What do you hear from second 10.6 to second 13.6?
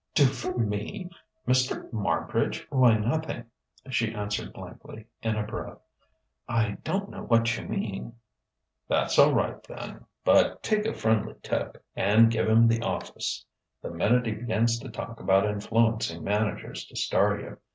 take a friendly tip, and give him the office